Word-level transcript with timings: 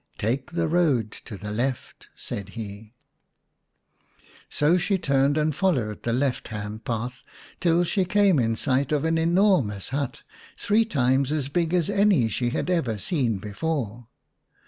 "Take 0.17 0.53
the 0.53 0.67
road 0.67 1.11
to 1.25 1.37
the 1.37 1.51
left," 1.51 2.07
said 2.15 2.49
he. 2.57 2.95
71 4.49 4.49
The 4.49 4.49
Three 4.49 4.49
Little 4.49 4.49
Eggs 4.49 4.53
VH 4.53 4.57
So 4.57 4.77
she 4.79 4.97
turned 4.97 5.37
and 5.37 5.55
followed 5.55 6.01
the 6.01 6.13
left 6.13 6.47
hand 6.47 6.83
path 6.85 7.23
till 7.59 7.83
she 7.83 8.05
came 8.05 8.39
in 8.39 8.55
sight 8.55 8.91
of 8.91 9.05
an 9.05 9.19
enormous 9.19 9.89
hut, 9.89 10.23
three 10.57 10.85
times 10.85 11.31
as 11.31 11.49
big 11.49 11.75
as 11.75 11.87
any 11.91 12.29
she 12.29 12.49
had 12.49 12.71
ever 12.71 12.97
seen 12.97 13.37
before. 13.37 14.07